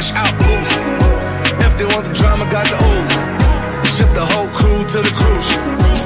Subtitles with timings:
[0.00, 0.72] fresh out booth.
[1.66, 3.14] If they want the drama, got the ooze.
[3.96, 5.48] Ship the whole crew to the cruise.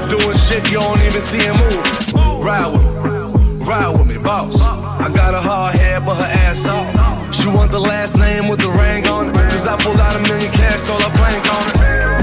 [0.09, 2.43] Doing shit you don't even see him move.
[2.43, 4.59] Ride with me, ride with me, boss.
[4.61, 7.35] I got a hard head, but her ass off.
[7.35, 9.35] She want the last name with the ring on it.
[9.51, 12.22] Cause I pulled out a million cash, told her blank on it.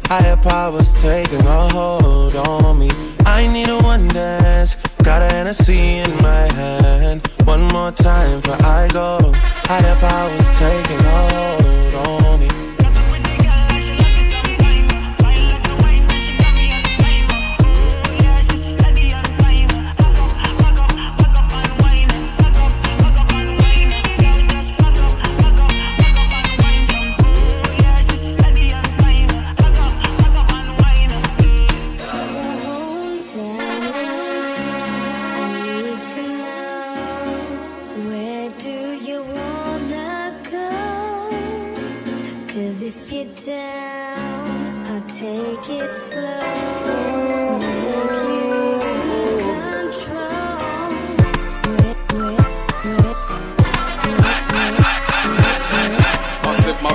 [0.11, 2.89] Higher powers taking a hold on me.
[3.25, 4.75] I need a one dance.
[5.03, 6.70] Got a Hennessy in my hand.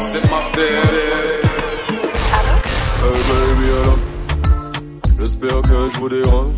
[0.09, 1.43] C'est myself.
[2.33, 2.55] Allô?
[3.03, 3.95] Hey baby, allô
[5.19, 6.53] J'espère que je vous dérange.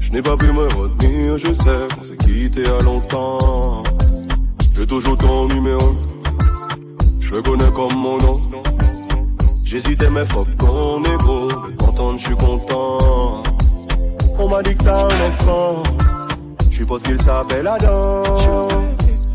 [0.00, 3.84] Je n'ai pas pu me retenir, je sais qu'on s'est quitté à longtemps.
[4.74, 5.94] J'ai toujours ton numéro,
[7.20, 8.40] je le connais comme mon nom.
[9.64, 13.44] J'hésitais, mais fuck qu'on est gros, mais t'entendre, je suis content.
[14.40, 15.84] On m'a dit que t'as un enfant,
[16.68, 18.24] je suppose qu'il s'appelle Adam.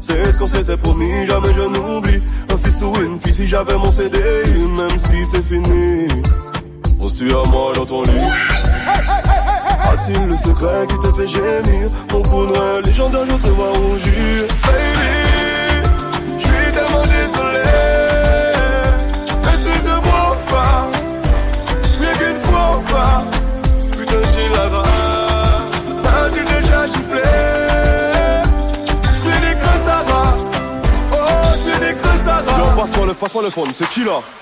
[0.01, 2.21] C'est ce qu'on s'était promis, jamais je n'oublie
[2.77, 4.19] sous une fille si j'avais mon CD,
[4.77, 6.07] même si c'est fini.
[6.99, 8.11] On suis à moi dans ton lit.
[8.87, 11.89] A-t-il le secret qui te fait gémir?
[12.11, 14.43] Mon coup noir légendaire, je te vois rougir.
[14.63, 15.16] Baby.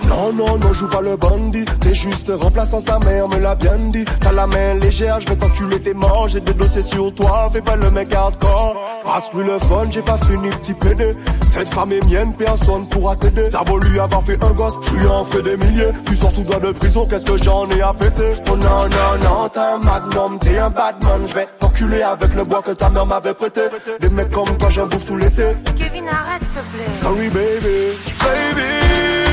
[0.07, 1.65] Non, non, non, joue pas le bandit.
[1.79, 4.05] T'es juste remplaçant sa mère, me l'a bien dit.
[4.19, 6.27] T'as la main légère, je vais t'enculer tes morts.
[6.29, 8.75] J'ai des dossiers sur toi, fais pas le mec hardcore.
[9.03, 11.15] Passe-lui le phone, j'ai pas fini, petit PD.
[11.51, 13.49] Cette femme est mienne, personne pourra t'aider.
[13.49, 15.91] T'as beau lui avoir fait un gosse, je lui en fais des milliers.
[16.05, 18.35] Tu sors tout droit de prison, qu'est-ce que j'en ai à péter?
[18.51, 21.27] Oh non, non, non, t'es un magnum, t'es un badman.
[21.27, 21.47] Je vais
[21.83, 23.61] avec le bois que ta mère m'avait prêté.
[23.99, 25.55] Des mecs comme toi, j'en bouffe tout l'été.
[25.77, 26.93] Kevin, arrête, s'il te plaît.
[27.01, 27.97] Sorry, baby.
[28.19, 29.24] Baby,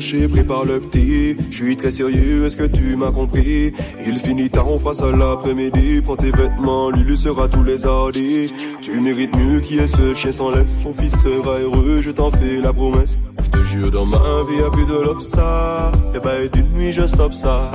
[0.00, 1.36] chercher, prépare le petit.
[1.50, 3.72] Je suis très sérieux, est-ce que tu m'as compris?
[4.06, 6.02] Il finit tard, on fera ça l'après-midi.
[6.02, 8.52] Prends tes vêtements, lui sera tous les hardis.
[8.80, 10.78] Tu mérites mieux qui est ce chien sans laisse.
[10.82, 13.18] Ton fils sera heureux, je t'en fais la promesse.
[13.42, 14.18] Je te jure, dans ma
[14.48, 15.90] vie, y'a plus de l'obsa.
[16.14, 17.70] Et bah, d'une nuit, je stoppe ça.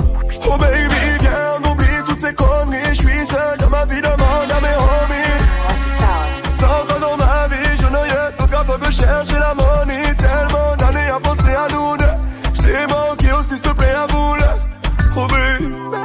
[0.46, 0.78] Oh baby,
[1.20, 2.94] viens, oublie toutes ces conneries.
[2.94, 5.34] Je suis seul dans ma vie, demande à mes homies.
[6.00, 6.50] Ouais.
[6.50, 10.03] Sans toi dans ma vie, je n'ai rien donc à toi que chercher la money.
[13.56, 14.44] si se préambule.
[15.16, 16.03] Oh baby.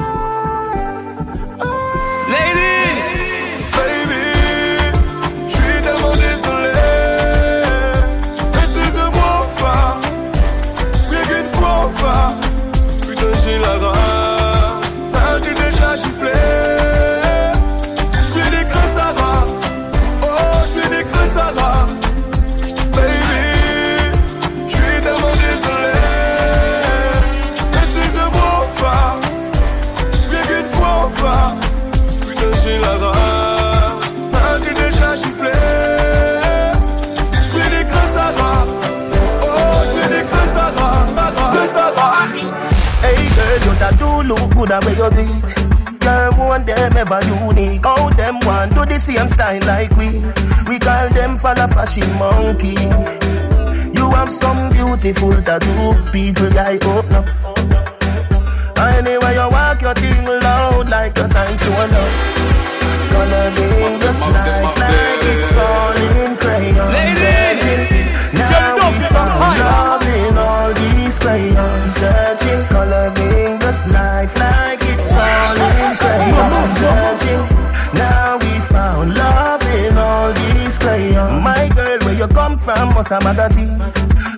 [49.30, 50.09] Style like we?
[50.68, 52.76] We call them follow fashion monkey.
[53.98, 57.28] You have some beautiful tattoo, people like oh, open up.
[58.80, 62.16] Anyway, you walk your thing loud like a sign to a love.
[63.12, 66.92] Coloring the life like it's all in crayon.
[67.19, 68.09] Searching.
[68.40, 71.92] Now we found love in all these crayons.
[71.94, 74.48] Searching, coloring this life like
[82.99, 83.79] Must a magazine.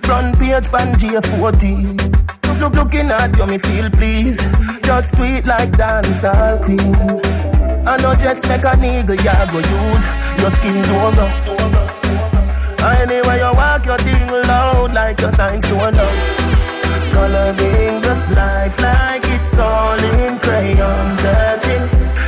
[0.06, 1.96] Front page, Pangea 14.
[1.96, 4.38] Look, look, looking at you, me feel please.
[4.82, 6.94] Just tweet like dancehall queen.
[7.84, 10.06] I know just make a nigga, ya go use
[10.38, 11.42] your skin do enough.
[13.02, 16.20] Anyway, you walk your thing loud like a signs to love.
[17.14, 21.10] Coloring this life like it's all in crayon.
[21.10, 21.84] Searching,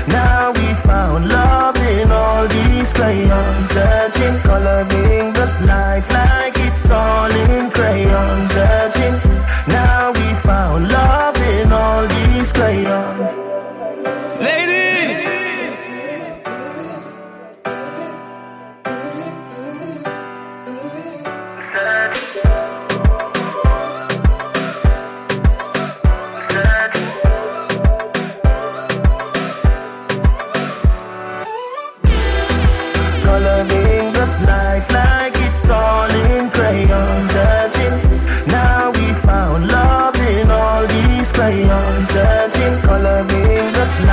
[0.09, 3.71] now we found love in all these crayons.
[3.71, 7.14] Searching, coloring this life like it's all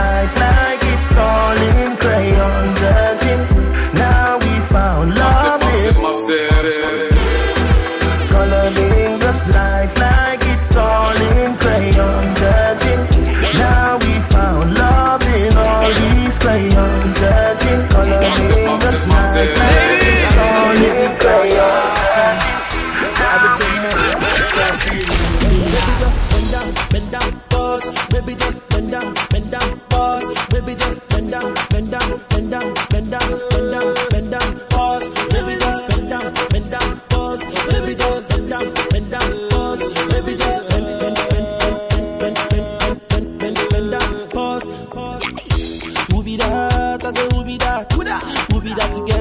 [0.01, 0.50] eyes.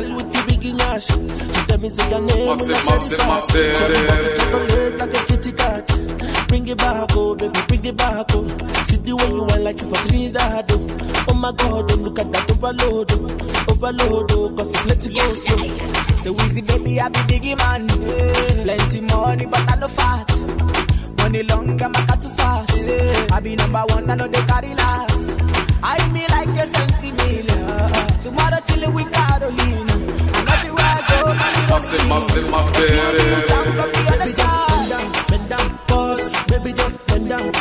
[0.01, 1.07] Be that girl with the big nash?
[1.07, 3.55] She tell me say your name Massive, and I massive, said it fast.
[3.55, 3.77] massive.
[3.77, 6.49] She want me chocolate like a kitty cat.
[6.49, 8.49] bring it back, oh, baby, bring it back, oh.
[8.85, 11.27] See the way you want like you for Trinidad, oh.
[11.29, 13.73] Oh my God, oh, look at that overload, oh.
[13.73, 16.17] Overload, oh, cause it's let it go slow.
[16.21, 17.89] So easy, baby, I be biggie man.
[17.89, 20.29] Plenty money, but I no fat.
[21.19, 22.89] Money long, I'm a too fast.
[23.33, 25.29] I be number one, I know they carry last.
[25.83, 27.47] I me like a sensi meal.
[28.21, 29.90] Tomorrow chillin' with Carolina.
[31.81, 32.91] Massive, massive, massive.
[33.49, 36.29] Sound from the other Baby, just bend down, bend down, pause.
[36.47, 37.53] Baby, just bend down,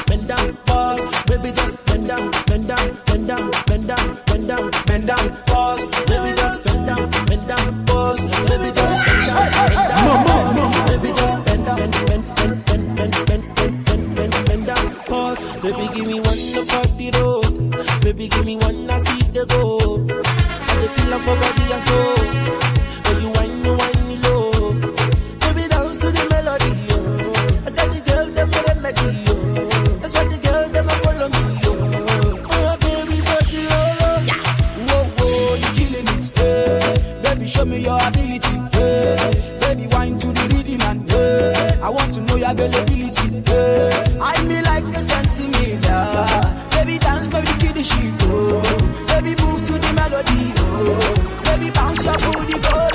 [37.80, 39.60] Baby, your ability, eh.
[39.62, 41.80] Baby, wine to the rhythm and, eh.
[41.82, 44.18] I want to know your availability, eh.
[44.20, 46.28] I me like a sensi miller.
[46.72, 48.60] Baby, dance, baby, kill the shit, oh.
[49.08, 51.16] Baby, move to the melody, oh.
[51.48, 52.92] Baby, bounce your booty, oh.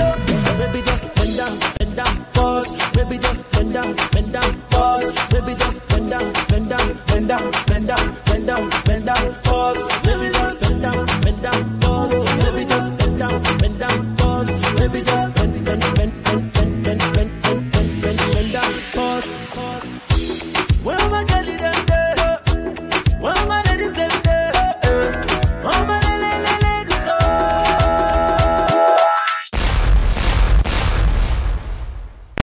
[0.60, 2.76] Baby, just bend down, bend down, pause.
[2.92, 5.12] Baby, just bend down, bend down, pause.
[5.32, 9.94] Baby, just bend down, bend down, bend down, bend down, bend down, bend down, pause.